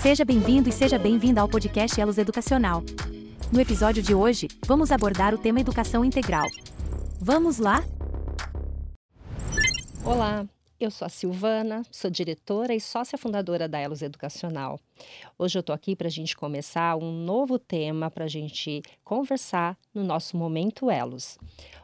Seja 0.00 0.24
bem-vindo 0.24 0.68
e 0.68 0.72
seja 0.72 0.96
bem-vinda 0.96 1.40
ao 1.40 1.48
podcast 1.48 2.00
Elos 2.00 2.18
Educacional. 2.18 2.84
No 3.52 3.60
episódio 3.60 4.00
de 4.00 4.14
hoje, 4.14 4.46
vamos 4.64 4.92
abordar 4.92 5.34
o 5.34 5.38
tema 5.38 5.60
educação 5.60 6.04
integral. 6.04 6.46
Vamos 7.20 7.58
lá? 7.58 7.82
Olá, 10.04 10.46
eu 10.78 10.88
sou 10.88 11.04
a 11.04 11.08
Silvana, 11.08 11.82
sou 11.90 12.08
diretora 12.08 12.76
e 12.76 12.80
sócia 12.80 13.18
fundadora 13.18 13.68
da 13.68 13.80
Elos 13.80 14.00
Educacional. 14.00 14.78
Hoje 15.36 15.58
eu 15.58 15.60
estou 15.60 15.74
aqui 15.74 15.96
para 15.96 16.06
a 16.06 16.10
gente 16.10 16.36
começar 16.36 16.96
um 16.96 17.10
novo 17.24 17.58
tema 17.58 18.08
para 18.08 18.26
a 18.26 18.28
gente 18.28 18.80
conversar 19.02 19.76
no 19.92 20.04
nosso 20.04 20.36
Momento 20.36 20.88
Elos. 20.88 21.36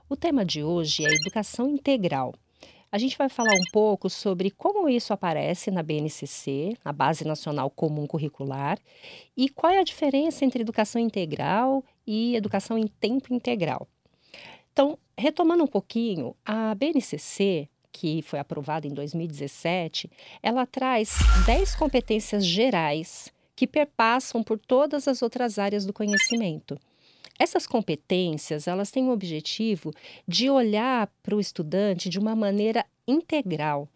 O 0.08 0.14
tema 0.14 0.44
de 0.44 0.62
hoje 0.62 1.04
é 1.04 1.12
educação 1.12 1.68
integral. 1.68 2.32
A 2.94 2.98
gente 2.98 3.18
vai 3.18 3.28
falar 3.28 3.50
um 3.54 3.70
pouco 3.72 4.08
sobre 4.08 4.52
como 4.52 4.88
isso 4.88 5.12
aparece 5.12 5.68
na 5.68 5.82
BNCC, 5.82 6.76
na 6.84 6.92
Base 6.92 7.26
Nacional 7.26 7.68
Comum 7.68 8.06
Curricular, 8.06 8.78
e 9.36 9.48
qual 9.48 9.72
é 9.72 9.80
a 9.80 9.82
diferença 9.82 10.44
entre 10.44 10.62
educação 10.62 11.00
integral 11.00 11.82
e 12.06 12.36
educação 12.36 12.78
em 12.78 12.86
tempo 12.86 13.34
integral. 13.34 13.88
Então, 14.72 14.96
retomando 15.18 15.64
um 15.64 15.66
pouquinho, 15.66 16.36
a 16.46 16.72
BNCC 16.76 17.68
que 17.90 18.22
foi 18.22 18.38
aprovada 18.38 18.86
em 18.86 18.94
2017, 18.94 20.08
ela 20.40 20.64
traz 20.64 21.18
10 21.46 21.74
competências 21.74 22.46
gerais 22.46 23.32
que 23.56 23.66
perpassam 23.66 24.40
por 24.40 24.56
todas 24.56 25.08
as 25.08 25.20
outras 25.20 25.58
áreas 25.58 25.84
do 25.84 25.92
conhecimento. 25.92 26.78
Essas 27.38 27.66
competências, 27.66 28.68
elas 28.68 28.90
têm 28.90 29.08
o 29.08 29.12
objetivo 29.12 29.92
de 30.26 30.48
olhar 30.48 31.10
para 31.22 31.34
o 31.34 31.40
estudante 31.40 32.08
de 32.08 32.18
uma 32.18 32.36
maneira 32.36 32.84
integral, 33.06 33.88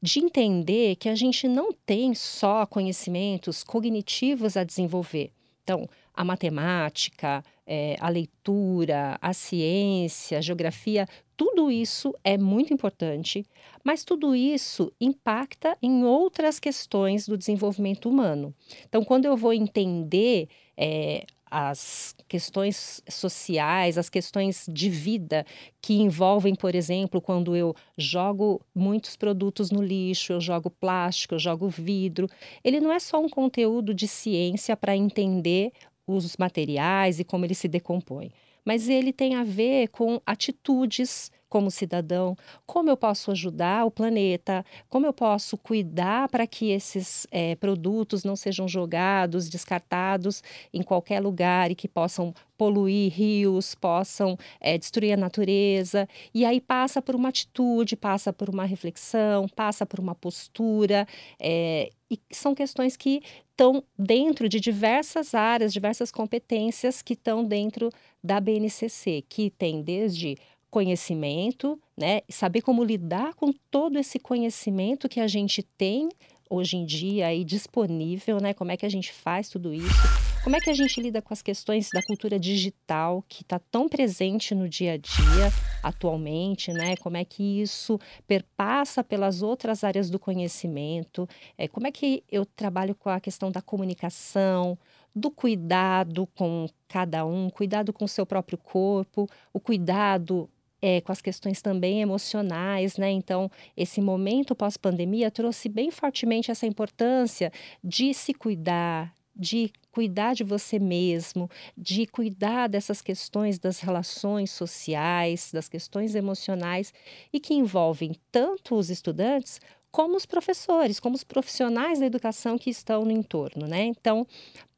de 0.00 0.20
entender 0.20 0.96
que 0.96 1.08
a 1.08 1.14
gente 1.14 1.46
não 1.46 1.72
tem 1.72 2.14
só 2.14 2.64
conhecimentos 2.64 3.62
cognitivos 3.62 4.56
a 4.56 4.64
desenvolver. 4.64 5.30
Então, 5.62 5.86
a 6.14 6.24
matemática, 6.24 7.44
é, 7.66 7.94
a 8.00 8.08
leitura, 8.08 9.18
a 9.20 9.34
ciência, 9.34 10.38
a 10.38 10.40
geografia, 10.40 11.06
tudo 11.36 11.70
isso 11.70 12.14
é 12.24 12.38
muito 12.38 12.72
importante, 12.72 13.46
mas 13.84 14.02
tudo 14.02 14.34
isso 14.34 14.90
impacta 14.98 15.76
em 15.82 16.04
outras 16.04 16.58
questões 16.58 17.28
do 17.28 17.36
desenvolvimento 17.36 18.08
humano. 18.08 18.54
Então, 18.88 19.04
quando 19.04 19.26
eu 19.26 19.36
vou 19.36 19.52
entender 19.52 20.48
é, 20.76 21.26
as 21.50 22.14
questões 22.26 23.02
sociais, 23.08 23.98
as 23.98 24.08
questões 24.08 24.66
de 24.68 24.88
vida 24.88 25.44
que 25.80 25.94
envolvem, 25.94 26.54
por 26.54 26.74
exemplo, 26.74 27.20
quando 27.20 27.56
eu 27.56 27.74
jogo 27.96 28.60
muitos 28.74 29.16
produtos 29.16 29.70
no 29.70 29.82
lixo, 29.82 30.32
eu 30.32 30.40
jogo 30.40 30.70
plástico, 30.70 31.34
eu 31.34 31.38
jogo 31.38 31.68
vidro. 31.68 32.28
Ele 32.62 32.80
não 32.80 32.92
é 32.92 32.98
só 32.98 33.20
um 33.20 33.28
conteúdo 33.28 33.94
de 33.94 34.06
ciência 34.06 34.76
para 34.76 34.96
entender 34.96 35.72
os 36.06 36.36
materiais 36.36 37.20
e 37.20 37.24
como 37.24 37.44
eles 37.44 37.58
se 37.58 37.68
decompõem 37.68 38.30
mas 38.68 38.86
ele 38.86 39.14
tem 39.14 39.34
a 39.34 39.44
ver 39.44 39.88
com 39.88 40.20
atitudes 40.26 41.32
como 41.48 41.70
cidadão, 41.70 42.36
como 42.66 42.90
eu 42.90 42.96
posso 42.96 43.30
ajudar 43.30 43.84
o 43.84 43.90
planeta, 43.90 44.64
como 44.88 45.06
eu 45.06 45.12
posso 45.12 45.56
cuidar 45.56 46.28
para 46.28 46.46
que 46.46 46.70
esses 46.70 47.26
é, 47.30 47.54
produtos 47.56 48.24
não 48.24 48.36
sejam 48.36 48.68
jogados, 48.68 49.48
descartados 49.48 50.42
em 50.72 50.82
qualquer 50.82 51.20
lugar 51.20 51.70
e 51.70 51.74
que 51.74 51.88
possam 51.88 52.34
poluir 52.56 53.12
rios, 53.12 53.74
possam 53.74 54.36
é, 54.60 54.76
destruir 54.76 55.12
a 55.12 55.16
natureza. 55.16 56.08
E 56.34 56.44
aí 56.44 56.60
passa 56.60 57.00
por 57.00 57.14
uma 57.14 57.28
atitude, 57.28 57.96
passa 57.96 58.32
por 58.32 58.48
uma 58.48 58.64
reflexão, 58.64 59.48
passa 59.48 59.86
por 59.86 60.00
uma 60.00 60.14
postura. 60.14 61.06
É, 61.40 61.90
e 62.10 62.18
são 62.32 62.54
questões 62.54 62.96
que 62.96 63.22
estão 63.50 63.82
dentro 63.98 64.48
de 64.48 64.60
diversas 64.60 65.34
áreas, 65.34 65.72
diversas 65.72 66.10
competências 66.10 67.02
que 67.02 67.14
estão 67.14 67.44
dentro 67.44 67.90
da 68.22 68.40
BNCC, 68.40 69.24
que 69.28 69.50
tem 69.50 69.82
desde 69.82 70.36
conhecimento, 70.70 71.80
né, 71.96 72.20
saber 72.28 72.60
como 72.60 72.84
lidar 72.84 73.34
com 73.34 73.52
todo 73.70 73.98
esse 73.98 74.18
conhecimento 74.18 75.08
que 75.08 75.20
a 75.20 75.26
gente 75.26 75.62
tem 75.62 76.08
hoje 76.50 76.76
em 76.76 76.84
dia 76.84 77.26
aí 77.26 77.44
disponível, 77.44 78.40
né? 78.40 78.54
Como 78.54 78.72
é 78.72 78.76
que 78.76 78.86
a 78.86 78.88
gente 78.88 79.12
faz 79.12 79.48
tudo 79.48 79.72
isso? 79.72 80.28
Como 80.42 80.56
é 80.56 80.60
que 80.60 80.70
a 80.70 80.74
gente 80.74 81.00
lida 81.00 81.20
com 81.20 81.34
as 81.34 81.42
questões 81.42 81.90
da 81.92 82.00
cultura 82.02 82.38
digital 82.38 83.22
que 83.28 83.42
está 83.42 83.58
tão 83.58 83.88
presente 83.88 84.54
no 84.54 84.68
dia 84.68 84.92
a 84.92 84.96
dia 84.96 85.52
atualmente, 85.82 86.72
né? 86.72 86.96
Como 86.96 87.16
é 87.16 87.24
que 87.24 87.60
isso 87.60 87.98
perpassa 88.26 89.04
pelas 89.04 89.42
outras 89.42 89.84
áreas 89.84 90.08
do 90.08 90.18
conhecimento? 90.18 91.28
É, 91.58 91.68
como 91.68 91.86
é 91.86 91.92
que 91.92 92.22
eu 92.30 92.46
trabalho 92.46 92.94
com 92.94 93.10
a 93.10 93.20
questão 93.20 93.50
da 93.50 93.60
comunicação, 93.60 94.78
do 95.14 95.30
cuidado 95.30 96.26
com 96.28 96.66
cada 96.86 97.26
um, 97.26 97.50
cuidado 97.50 97.92
com 97.92 98.04
o 98.04 98.08
seu 98.08 98.24
próprio 98.24 98.56
corpo, 98.56 99.28
o 99.52 99.60
cuidado 99.60 100.48
é, 100.80 101.00
com 101.00 101.12
as 101.12 101.20
questões 101.20 101.60
também 101.60 102.00
emocionais, 102.00 102.96
né? 102.96 103.10
Então, 103.10 103.50
esse 103.76 104.00
momento 104.00 104.54
pós-pandemia 104.54 105.30
trouxe 105.30 105.68
bem 105.68 105.90
fortemente 105.90 106.50
essa 106.50 106.66
importância 106.66 107.52
de 107.82 108.14
se 108.14 108.32
cuidar, 108.32 109.12
de 109.34 109.72
cuidar 109.90 110.34
de 110.34 110.44
você 110.44 110.78
mesmo, 110.78 111.50
de 111.76 112.06
cuidar 112.06 112.68
dessas 112.68 113.02
questões 113.02 113.58
das 113.58 113.80
relações 113.80 114.50
sociais, 114.50 115.50
das 115.52 115.68
questões 115.68 116.14
emocionais 116.14 116.92
e 117.32 117.40
que 117.40 117.54
envolvem 117.54 118.14
tanto 118.30 118.76
os 118.76 118.90
estudantes 118.90 119.60
como 119.90 120.16
os 120.16 120.26
professores, 120.26 121.00
como 121.00 121.16
os 121.16 121.24
profissionais 121.24 121.98
da 121.98 122.06
educação 122.06 122.58
que 122.58 122.70
estão 122.70 123.04
no 123.04 123.10
entorno, 123.10 123.66
né? 123.66 123.84
Então, 123.84 124.26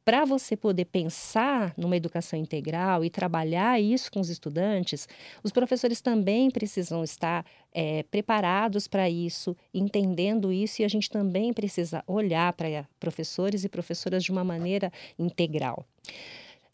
para 0.03 0.25
você 0.25 0.55
poder 0.55 0.85
pensar 0.85 1.73
numa 1.77 1.95
educação 1.95 2.37
integral 2.37 3.05
e 3.05 3.09
trabalhar 3.09 3.79
isso 3.79 4.11
com 4.11 4.19
os 4.19 4.29
estudantes, 4.29 5.07
os 5.43 5.51
professores 5.51 6.01
também 6.01 6.49
precisam 6.49 7.03
estar 7.03 7.45
é, 7.73 8.03
preparados 8.03 8.87
para 8.87 9.09
isso, 9.09 9.55
entendendo 9.73 10.51
isso, 10.51 10.81
e 10.81 10.85
a 10.85 10.87
gente 10.87 11.09
também 11.09 11.53
precisa 11.53 12.03
olhar 12.07 12.51
para 12.53 12.87
professores 12.99 13.63
e 13.63 13.69
professoras 13.69 14.23
de 14.23 14.31
uma 14.31 14.43
maneira 14.43 14.91
integral. 15.17 15.85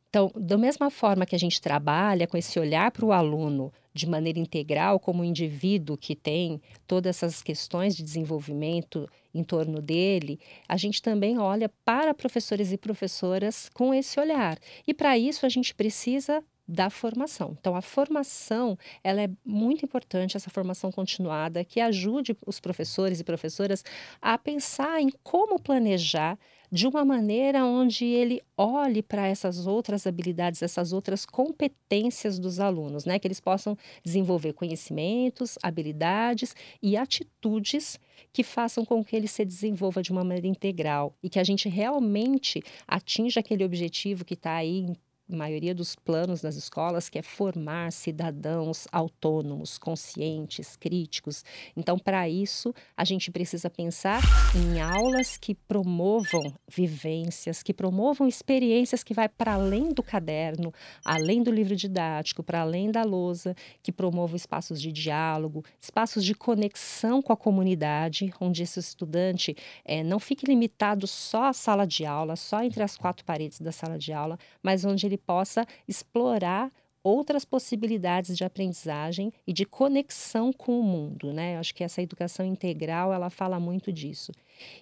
Então, 0.09 0.31
da 0.35 0.57
mesma 0.57 0.89
forma 0.89 1.25
que 1.25 1.35
a 1.35 1.39
gente 1.39 1.61
trabalha 1.61 2.27
com 2.27 2.37
esse 2.37 2.57
olhar 2.59 2.91
para 2.91 3.05
o 3.05 3.11
aluno 3.11 3.71
de 3.93 4.07
maneira 4.07 4.39
integral, 4.39 4.99
como 4.99 5.23
indivíduo 5.23 5.97
que 5.97 6.15
tem 6.15 6.61
todas 6.85 7.17
essas 7.17 7.41
questões 7.41 7.95
de 7.95 8.03
desenvolvimento 8.03 9.09
em 9.33 9.43
torno 9.43 9.81
dele, 9.81 10.39
a 10.67 10.77
gente 10.77 11.01
também 11.01 11.37
olha 11.39 11.69
para 11.83 12.13
professores 12.13 12.71
e 12.71 12.77
professoras 12.77 13.69
com 13.73 13.93
esse 13.93 14.19
olhar. 14.19 14.57
E 14.87 14.93
para 14.93 15.17
isso 15.17 15.45
a 15.45 15.49
gente 15.49 15.75
precisa 15.75 16.43
da 16.67 16.89
formação. 16.89 17.55
Então, 17.59 17.75
a 17.75 17.81
formação 17.81 18.77
ela 19.03 19.21
é 19.21 19.29
muito 19.45 19.85
importante, 19.85 20.35
essa 20.35 20.49
formação 20.49 20.91
continuada, 20.91 21.63
que 21.63 21.79
ajude 21.79 22.35
os 22.45 22.59
professores 22.59 23.19
e 23.19 23.23
professoras 23.23 23.83
a 24.21 24.37
pensar 24.37 25.01
em 25.01 25.09
como 25.23 25.59
planejar 25.59 26.37
de 26.71 26.87
uma 26.87 27.05
maneira 27.05 27.65
onde 27.65 28.05
ele 28.05 28.41
olhe 28.57 29.01
para 29.01 29.27
essas 29.27 29.65
outras 29.65 30.05
habilidades, 30.05 30.61
essas 30.61 30.91
outras 30.91 31.25
competências 31.25 32.37
dos 32.37 32.59
alunos, 32.59 33.05
né? 33.05 33.17
Que 33.19 33.27
eles 33.27 33.39
possam 33.39 33.77
desenvolver 34.03 34.53
conhecimentos, 34.53 35.57
habilidades 35.63 36.55
e 36.81 36.97
atitudes 36.97 37.99
que 38.33 38.43
façam 38.43 38.83
com 38.83 39.03
que 39.03 39.15
ele 39.15 39.27
se 39.27 39.45
desenvolva 39.45 40.01
de 40.01 40.11
uma 40.11 40.23
maneira 40.23 40.47
integral 40.47 41.15
e 41.23 41.29
que 41.29 41.39
a 41.39 41.43
gente 41.43 41.69
realmente 41.69 42.61
atinja 42.87 43.39
aquele 43.39 43.63
objetivo 43.63 44.25
que 44.25 44.33
está 44.33 44.55
aí 44.55 44.87
maioria 45.29 45.75
dos 45.75 45.95
planos 45.95 46.41
das 46.41 46.55
escolas, 46.55 47.09
que 47.09 47.19
é 47.19 47.21
formar 47.21 47.91
cidadãos 47.91 48.87
autônomos, 48.91 49.77
conscientes, 49.77 50.75
críticos. 50.75 51.43
Então, 51.75 51.99
para 51.99 52.29
isso, 52.29 52.73
a 52.95 53.03
gente 53.03 53.31
precisa 53.31 53.69
pensar 53.69 54.21
em 54.55 54.79
aulas 54.79 55.37
que 55.37 55.53
promovam 55.53 56.53
vivências, 56.67 57.61
que 57.61 57.73
promovam 57.73 58.27
experiências 58.27 59.03
que 59.03 59.13
vai 59.13 59.27
para 59.27 59.53
além 59.53 59.89
do 59.89 60.01
caderno, 60.01 60.73
além 61.03 61.43
do 61.43 61.51
livro 61.51 61.75
didático, 61.75 62.43
para 62.43 62.61
além 62.61 62.91
da 62.91 63.03
lousa, 63.03 63.55
que 63.83 63.91
promovam 63.91 64.35
espaços 64.35 64.81
de 64.81 64.91
diálogo, 64.91 65.63
espaços 65.81 66.23
de 66.23 66.33
conexão 66.33 67.21
com 67.21 67.33
a 67.33 67.37
comunidade, 67.37 68.33
onde 68.39 68.63
esse 68.63 68.79
estudante 68.79 69.55
é, 69.83 70.03
não 70.03 70.19
fique 70.19 70.45
limitado 70.45 71.07
só 71.07 71.45
à 71.45 71.53
sala 71.53 71.85
de 71.85 72.05
aula, 72.05 72.35
só 72.35 72.63
entre 72.63 72.83
as 72.83 72.95
quatro 72.95 73.25
paredes 73.25 73.59
da 73.59 73.71
sala 73.71 73.97
de 73.97 74.13
aula, 74.13 74.37
mas 74.61 74.85
onde 74.85 75.05
ele 75.05 75.16
ele 75.17 75.23
possa 75.25 75.65
explorar 75.87 76.71
outras 77.03 77.45
possibilidades 77.45 78.35
de 78.35 78.43
aprendizagem 78.43 79.31
e 79.45 79.53
de 79.53 79.65
conexão 79.65 80.51
com 80.51 80.79
o 80.79 80.83
mundo, 80.83 81.31
né? 81.33 81.57
Acho 81.57 81.73
que 81.73 81.83
essa 81.83 82.01
educação 82.01 82.45
integral, 82.45 83.13
ela 83.13 83.29
fala 83.29 83.59
muito 83.59 83.91
disso. 83.91 84.31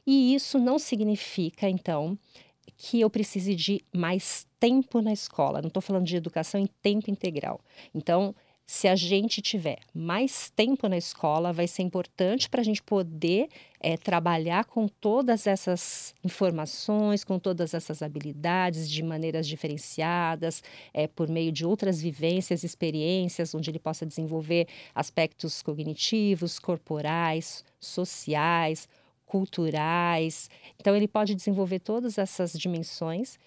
E 0.05 0.33
isso 0.33 0.57
não 0.57 0.79
significa, 0.79 1.69
então, 1.69 2.17
que 2.77 2.99
eu 2.99 3.09
precise 3.09 3.55
de 3.55 3.83
mais 3.93 4.47
tempo 4.59 5.01
na 5.01 5.13
escola. 5.13 5.61
Não 5.61 5.67
estou 5.67 5.81
falando 5.81 6.05
de 6.05 6.15
educação 6.15 6.59
em 6.59 6.67
tempo 6.81 7.11
integral. 7.11 7.61
Então, 7.93 8.33
se 8.67 8.87
a 8.87 8.95
gente 8.95 9.43
tiver 9.43 9.77
mais 9.93 10.49
tempo 10.49 10.89
na 10.89 10.97
escola, 10.97 11.53
vai 11.53 11.67
ser 11.67 11.83
importante 11.83 12.49
para 12.49 12.61
a 12.61 12.63
gente 12.63 12.81
poder 12.81 13.47
é, 13.79 13.95
trabalhar 13.95 14.65
com 14.65 14.87
todas 14.87 15.45
essas 15.45 16.15
informações, 16.23 17.23
com 17.23 17.37
todas 17.37 17.75
essas 17.75 18.01
habilidades 18.01 18.89
de 18.89 19.03
maneiras 19.03 19.47
diferenciadas, 19.47 20.63
é, 20.93 21.05
por 21.07 21.29
meio 21.29 21.51
de 21.51 21.63
outras 21.63 22.01
vivências, 22.01 22.63
experiências, 22.63 23.53
onde 23.53 23.69
ele 23.69 23.77
possa 23.77 24.03
desenvolver 24.03 24.67
aspectos 24.95 25.61
cognitivos, 25.61 26.57
corporais, 26.57 27.63
sociais, 27.79 28.87
culturais. 29.27 30.49
Então, 30.79 30.95
ele 30.95 31.07
pode 31.07 31.35
desenvolver 31.35 31.79
todas 31.79 32.17
essas 32.17 32.53
dimensões, 32.53 33.37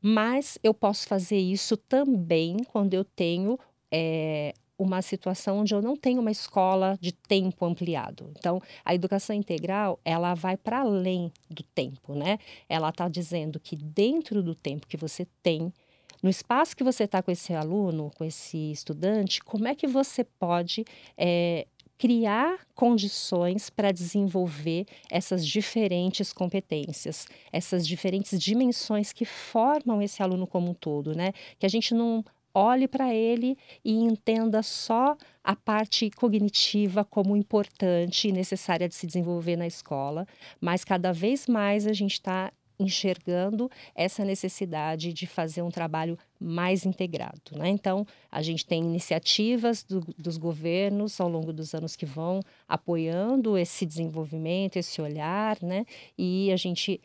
mas 0.00 0.58
eu 0.62 0.72
posso 0.72 1.08
fazer 1.08 1.38
isso 1.38 1.76
também 1.76 2.58
quando 2.68 2.94
eu 2.94 3.04
tenho 3.04 3.58
é, 3.96 4.52
uma 4.76 5.00
situação 5.02 5.60
onde 5.60 5.72
eu 5.72 5.80
não 5.80 5.96
tenho 5.96 6.20
uma 6.20 6.32
escola 6.32 6.98
de 7.00 7.12
tempo 7.12 7.64
ampliado. 7.64 8.32
Então, 8.36 8.60
a 8.84 8.92
educação 8.92 9.34
integral, 9.34 10.00
ela 10.04 10.34
vai 10.34 10.56
para 10.56 10.80
além 10.80 11.30
do 11.48 11.62
tempo, 11.62 12.14
né? 12.14 12.38
Ela 12.68 12.88
está 12.88 13.08
dizendo 13.08 13.60
que 13.60 13.76
dentro 13.76 14.42
do 14.42 14.52
tempo 14.52 14.88
que 14.88 14.96
você 14.96 15.28
tem, 15.44 15.72
no 16.20 16.28
espaço 16.28 16.76
que 16.76 16.82
você 16.82 17.04
está 17.04 17.22
com 17.22 17.30
esse 17.30 17.54
aluno, 17.54 18.10
com 18.16 18.24
esse 18.24 18.72
estudante, 18.72 19.40
como 19.44 19.68
é 19.68 19.76
que 19.76 19.86
você 19.86 20.24
pode 20.24 20.84
é, 21.16 21.68
criar 21.96 22.58
condições 22.74 23.70
para 23.70 23.92
desenvolver 23.92 24.86
essas 25.08 25.46
diferentes 25.46 26.32
competências, 26.32 27.26
essas 27.52 27.86
diferentes 27.86 28.40
dimensões 28.40 29.12
que 29.12 29.24
formam 29.24 30.02
esse 30.02 30.20
aluno 30.20 30.46
como 30.46 30.70
um 30.70 30.74
todo, 30.74 31.14
né? 31.14 31.32
Que 31.58 31.66
a 31.66 31.68
gente 31.68 31.94
não 31.94 32.24
olhe 32.54 32.86
para 32.86 33.12
ele 33.12 33.58
e 33.84 33.92
entenda 33.92 34.62
só 34.62 35.16
a 35.42 35.56
parte 35.56 36.08
cognitiva 36.10 37.04
como 37.04 37.36
importante 37.36 38.28
e 38.28 38.32
necessária 38.32 38.88
de 38.88 38.94
se 38.94 39.06
desenvolver 39.06 39.56
na 39.56 39.66
escola, 39.66 40.26
mas 40.60 40.84
cada 40.84 41.12
vez 41.12 41.46
mais 41.46 41.86
a 41.86 41.92
gente 41.92 42.12
está 42.12 42.52
enxergando 42.78 43.70
essa 43.94 44.24
necessidade 44.24 45.12
de 45.12 45.26
fazer 45.26 45.62
um 45.62 45.70
trabalho 45.70 46.18
mais 46.40 46.84
integrado. 46.84 47.52
Né? 47.52 47.68
Então, 47.68 48.06
a 48.30 48.42
gente 48.42 48.66
tem 48.66 48.82
iniciativas 48.82 49.82
do, 49.84 50.00
dos 50.18 50.36
governos 50.36 51.20
ao 51.20 51.28
longo 51.28 51.52
dos 51.52 51.74
anos 51.74 51.94
que 51.94 52.06
vão 52.06 52.40
apoiando 52.68 53.56
esse 53.56 53.86
desenvolvimento, 53.86 54.76
esse 54.76 55.00
olhar, 55.00 55.56
né? 55.62 55.86
e 56.18 56.50
a 56.52 56.56
gente 56.56 57.00